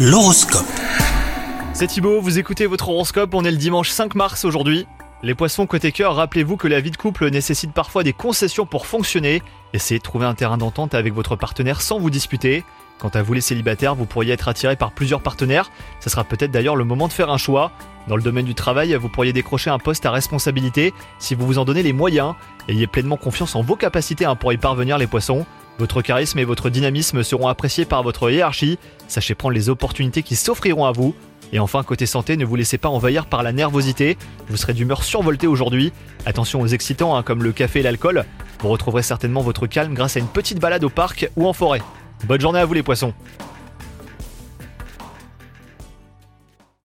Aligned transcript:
L'horoscope. 0.00 0.64
C'est 1.72 1.88
Thibaut, 1.88 2.20
vous 2.20 2.38
écoutez 2.38 2.66
votre 2.66 2.88
horoscope, 2.88 3.34
on 3.34 3.44
est 3.44 3.50
le 3.50 3.56
dimanche 3.56 3.90
5 3.90 4.14
mars 4.14 4.44
aujourd'hui. 4.44 4.86
Les 5.24 5.34
poissons 5.34 5.66
côté 5.66 5.90
cœur, 5.90 6.14
rappelez-vous 6.14 6.56
que 6.56 6.68
la 6.68 6.78
vie 6.78 6.92
de 6.92 6.96
couple 6.96 7.28
nécessite 7.30 7.72
parfois 7.72 8.04
des 8.04 8.12
concessions 8.12 8.64
pour 8.64 8.86
fonctionner. 8.86 9.42
Essayez 9.72 9.98
de 9.98 10.04
trouver 10.04 10.26
un 10.26 10.34
terrain 10.34 10.56
d'entente 10.56 10.94
avec 10.94 11.14
votre 11.14 11.34
partenaire 11.34 11.80
sans 11.80 11.98
vous 11.98 12.10
disputer. 12.10 12.62
Quant 13.00 13.08
à 13.08 13.22
vous 13.22 13.32
les 13.32 13.40
célibataires, 13.40 13.96
vous 13.96 14.06
pourriez 14.06 14.32
être 14.32 14.46
attiré 14.46 14.76
par 14.76 14.92
plusieurs 14.92 15.20
partenaires. 15.20 15.72
Ce 15.98 16.10
sera 16.10 16.22
peut-être 16.22 16.52
d'ailleurs 16.52 16.76
le 16.76 16.84
moment 16.84 17.08
de 17.08 17.12
faire 17.12 17.30
un 17.30 17.36
choix. 17.36 17.72
Dans 18.06 18.14
le 18.14 18.22
domaine 18.22 18.46
du 18.46 18.54
travail, 18.54 18.94
vous 18.94 19.08
pourriez 19.08 19.32
décrocher 19.32 19.70
un 19.70 19.80
poste 19.80 20.06
à 20.06 20.12
responsabilité 20.12 20.94
si 21.18 21.34
vous 21.34 21.44
vous 21.44 21.58
en 21.58 21.64
donnez 21.64 21.82
les 21.82 21.92
moyens. 21.92 22.34
Ayez 22.68 22.86
pleinement 22.86 23.16
confiance 23.16 23.56
en 23.56 23.62
vos 23.62 23.74
capacités 23.74 24.26
hein, 24.26 24.36
pour 24.36 24.52
y 24.52 24.58
parvenir 24.58 24.96
les 24.96 25.08
poissons. 25.08 25.44
Votre 25.78 26.02
charisme 26.02 26.40
et 26.40 26.44
votre 26.44 26.70
dynamisme 26.70 27.22
seront 27.22 27.46
appréciés 27.46 27.84
par 27.84 28.02
votre 28.02 28.30
hiérarchie. 28.30 28.78
Sachez 29.06 29.36
prendre 29.36 29.54
les 29.54 29.68
opportunités 29.68 30.24
qui 30.24 30.34
s'offriront 30.34 30.84
à 30.84 30.92
vous. 30.92 31.14
Et 31.52 31.60
enfin, 31.60 31.82
côté 31.84 32.04
santé, 32.04 32.36
ne 32.36 32.44
vous 32.44 32.56
laissez 32.56 32.78
pas 32.78 32.88
envahir 32.88 33.26
par 33.26 33.44
la 33.44 33.52
nervosité. 33.52 34.18
Vous 34.48 34.56
serez 34.56 34.74
d'humeur 34.74 35.04
survoltée 35.04 35.46
aujourd'hui. 35.46 35.92
Attention 36.26 36.60
aux 36.60 36.66
excitants 36.66 37.16
hein, 37.16 37.22
comme 37.22 37.44
le 37.44 37.52
café 37.52 37.78
et 37.78 37.82
l'alcool. 37.82 38.24
Vous 38.60 38.68
retrouverez 38.68 39.02
certainement 39.02 39.40
votre 39.40 39.68
calme 39.68 39.94
grâce 39.94 40.16
à 40.16 40.20
une 40.20 40.26
petite 40.26 40.58
balade 40.58 40.82
au 40.82 40.90
parc 40.90 41.30
ou 41.36 41.46
en 41.46 41.52
forêt. 41.52 41.80
Bonne 42.24 42.40
journée 42.40 42.58
à 42.58 42.64
vous 42.64 42.74
les 42.74 42.82
poissons 42.82 43.14